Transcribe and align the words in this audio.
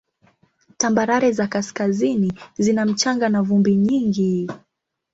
Tambarare 0.77 1.31
za 1.31 1.47
kaskazini 1.47 2.33
zina 2.57 2.85
mchanga 2.85 3.29
na 3.29 3.41
vumbi 3.41 3.75
nyingi. 3.75 4.49